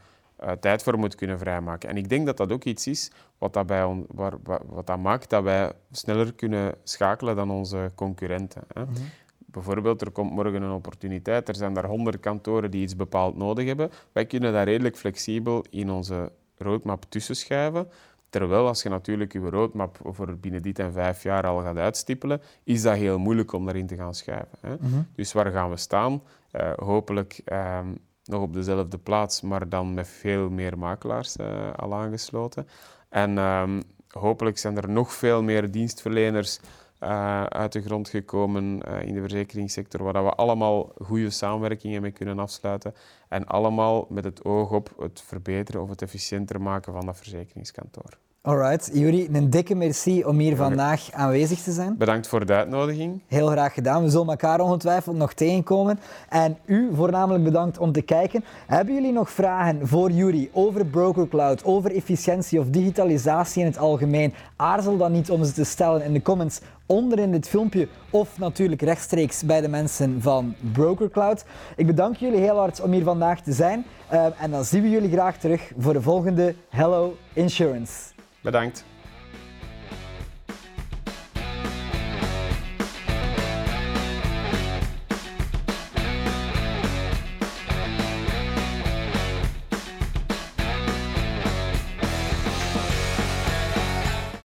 [0.60, 1.90] tijd voor moet kunnen vrijmaken.
[1.90, 4.34] En ik denk dat dat ook iets is wat dat, bij waar,
[4.66, 8.64] wat dat maakt dat wij sneller kunnen schakelen dan onze concurrenten.
[8.74, 8.82] Hè.
[8.82, 8.92] Mhm.
[9.38, 13.66] Bijvoorbeeld, er komt morgen een opportuniteit, er zijn daar honderd kantoren die iets bepaald nodig
[13.66, 13.92] hebben.
[14.12, 17.88] Wij kunnen daar redelijk flexibel in onze roadmap tussen schuiven.
[18.36, 22.42] Terwijl als je natuurlijk je roadmap voor binnen dit en vijf jaar al gaat uitstippelen,
[22.64, 24.58] is dat heel moeilijk om daarin te gaan schuiven.
[24.62, 24.76] Hè.
[24.76, 25.02] Mhm.
[25.16, 26.22] Dus waar gaan we staan?
[26.52, 27.88] Uh, hopelijk ehm,
[28.24, 32.68] nog op dezelfde plaats, maar dan met veel meer makelaars uh, al aangesloten.
[33.10, 36.60] En um, hopelijk zijn er nog veel meer dienstverleners
[37.04, 42.40] uh, uit de grond gekomen in de verzekeringssector, waar we allemaal goede samenwerkingen mee kunnen
[42.40, 42.94] afsluiten.
[43.30, 48.24] En allemaal met het oog op het verbeteren of het efficiënter maken van dat verzekeringskantoor.
[48.46, 51.98] Alright, Juri, een dikke merci om hier vandaag aanwezig te zijn.
[51.98, 53.22] Bedankt voor de uitnodiging.
[53.28, 54.04] Heel graag gedaan.
[54.04, 56.00] We zullen elkaar ongetwijfeld nog tegenkomen.
[56.30, 58.44] En u voornamelijk bedankt om te kijken.
[58.68, 63.78] Hebben jullie nog vragen voor Juri over Broker Cloud, over efficiëntie of digitalisatie in het
[63.78, 64.34] algemeen?
[64.56, 68.38] Aarzel dan niet om ze te stellen in de comments onder in dit filmpje of
[68.38, 71.46] natuurlijk rechtstreeks bij de mensen van Broker Cloud.
[71.76, 73.86] Ik bedank jullie heel hard om hier vandaag te zijn.
[74.14, 78.15] Uh, en dan zien we jullie graag terug voor de volgende Hello Insurance.
[78.46, 78.86] Bedankt.